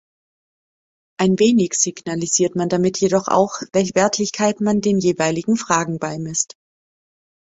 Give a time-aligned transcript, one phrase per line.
[1.19, 6.55] Ein wenig signalisiert man damit jedoch auch, welche Wertigkeit man den jeweiligen Fragen beimisst.